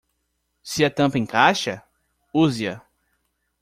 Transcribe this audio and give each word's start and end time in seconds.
Se 0.63 0.83
a 0.83 0.89
tampa 0.89 1.19
encaixa?, 1.19 1.83
use-a. 2.33 2.81